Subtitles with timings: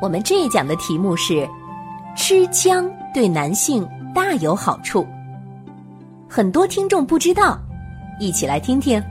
[0.00, 1.48] 我们这一讲的题目是：
[2.16, 5.06] 吃姜对男性大有好处。
[6.28, 7.58] 很多听众不知道，
[8.20, 9.02] 一起来听听。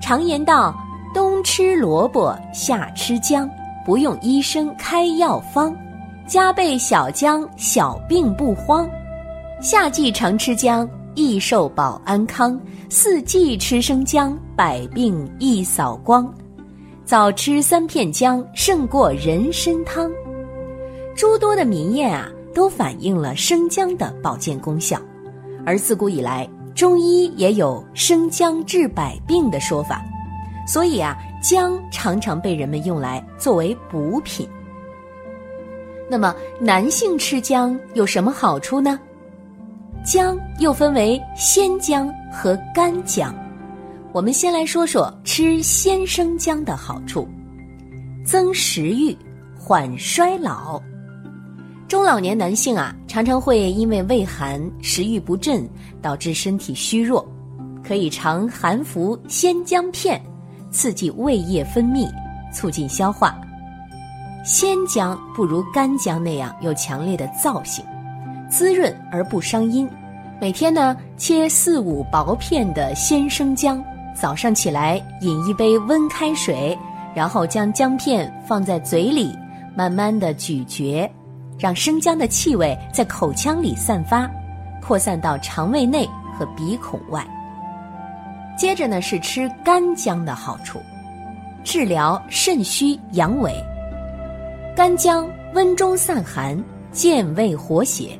[0.00, 0.74] 常言道
[1.14, 3.48] ：“冬吃萝卜，夏吃姜，
[3.84, 5.74] 不用医生开药方，
[6.26, 8.86] 加倍小姜，小病不慌。
[9.60, 12.58] 夏季常吃姜，益寿保安康；
[12.90, 16.30] 四季吃生姜，百病一扫光。”
[17.06, 20.10] 早吃三片姜胜过人参汤，
[21.14, 25.00] 诸多的民谚啊，都反映了生姜的保健功效。
[25.64, 30.02] 而自古以来，中医也有生姜治百病的说法，
[30.66, 34.48] 所以啊，姜常常被人们用来作为补品。
[36.10, 38.98] 那么，男性吃姜有什么好处呢？
[40.04, 43.32] 姜又分为鲜姜和干姜。
[44.16, 47.28] 我们先来说说吃鲜生姜的好处：
[48.24, 49.14] 增食欲，
[49.58, 50.82] 缓衰老。
[51.86, 55.68] 中老年男性啊，常常会因为胃寒、食欲不振，
[56.00, 57.28] 导致身体虚弱，
[57.84, 60.18] 可以常含服鲜姜片，
[60.70, 62.08] 刺激胃液分泌，
[62.50, 63.38] 促进消化。
[64.46, 67.84] 鲜姜不如干姜那样有强烈的燥性，
[68.48, 69.86] 滋润而不伤阴。
[70.40, 73.84] 每天呢，切四五薄片的鲜生姜。
[74.18, 76.76] 早上起来饮一杯温开水，
[77.14, 79.36] 然后将姜片放在嘴里，
[79.76, 81.08] 慢慢的咀嚼，
[81.58, 84.28] 让生姜的气味在口腔里散发，
[84.82, 87.24] 扩散到肠胃内和鼻孔外。
[88.56, 90.80] 接着呢是吃干姜的好处，
[91.62, 93.52] 治疗肾虚阳痿。
[94.74, 96.58] 干姜温中散寒，
[96.90, 98.18] 健胃活血；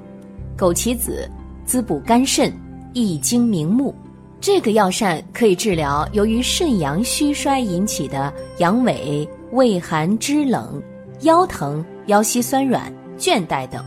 [0.58, 1.26] 枸杞子
[1.64, 2.52] 滋补肝肾，
[2.92, 3.94] 益精明目。
[4.38, 10.80] 这个药膳可以治疗由于肾阳虚衰引起的阳痿、畏寒肢冷、
[11.22, 13.82] 腰疼、腰膝酸软、倦怠等。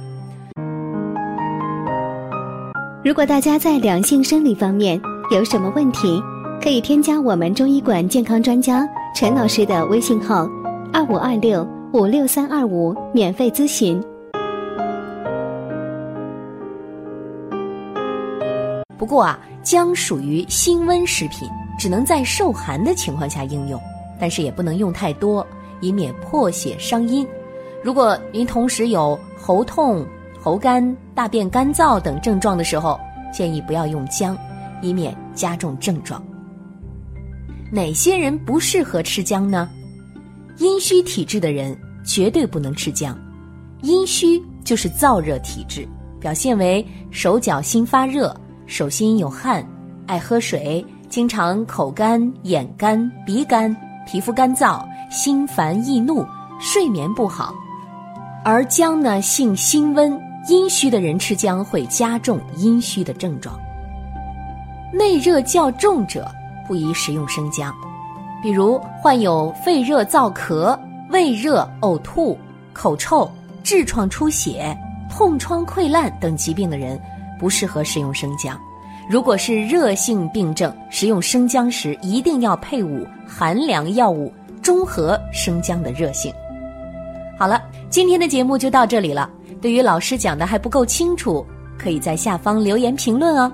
[3.06, 5.00] 如果大家在两性生理方面
[5.32, 6.22] 有什么问题，
[6.62, 8.86] 可以添加我们中医馆健康专家
[9.16, 10.46] 陈老师的微信号：
[10.92, 14.04] 二五二六五六三二五，免费咨询。
[18.98, 19.40] 不过啊。
[19.70, 21.48] 姜属于辛温食品，
[21.78, 23.80] 只能在受寒的情况下应用，
[24.20, 25.46] 但是也不能用太多，
[25.80, 27.24] 以免破血伤阴。
[27.84, 30.04] 如果您同时有喉痛、
[30.42, 33.00] 喉干、大便干燥等症状的时候，
[33.32, 34.36] 建议不要用姜，
[34.82, 36.20] 以免加重症状。
[37.72, 39.70] 哪些人不适合吃姜呢？
[40.58, 43.16] 阴虚体质的人绝对不能吃姜。
[43.84, 45.88] 阴虚就是燥热体质，
[46.20, 48.36] 表现为手脚心发热。
[48.70, 49.66] 手心有汗，
[50.06, 53.76] 爱喝水，经常口干、眼干、鼻干，
[54.06, 56.24] 皮肤干燥，心烦易怒，
[56.60, 57.52] 睡眠不好。
[58.46, 63.60] 而姜呢，性辛温，阴虚的人吃姜会加重阴虚的症状。
[64.94, 66.30] 内热较重者
[66.68, 67.74] 不宜食用生姜，
[68.40, 70.78] 比如患有肺热燥咳、
[71.10, 72.38] 胃热呕吐、
[72.72, 73.28] 口臭、
[73.64, 74.78] 痔疮出血、
[75.10, 77.02] 痛疮溃烂等疾病的人。
[77.40, 78.60] 不适合食用生姜。
[79.10, 86.32] 如果是热性病症，食用生姜时一定要配伍寒凉药物，中和生姜的热性。
[87.38, 89.28] 好了，今天的节目就到这里了。
[89.62, 91.44] 对于老师讲的还不够清楚，
[91.78, 93.52] 可以在下方留言评论哦。